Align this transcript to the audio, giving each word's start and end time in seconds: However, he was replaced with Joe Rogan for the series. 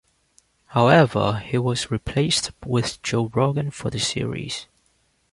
However, 0.69 1.37
he 1.45 1.59
was 1.59 1.91
replaced 1.91 2.49
with 2.65 2.99
Joe 3.03 3.27
Rogan 3.35 3.69
for 3.69 3.91
the 3.91 3.99
series. 3.99 4.65